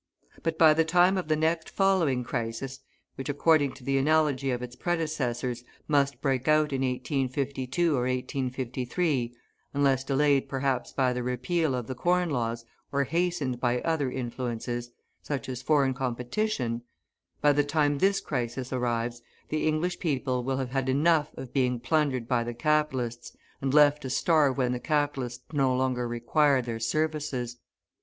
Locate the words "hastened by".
13.03-13.79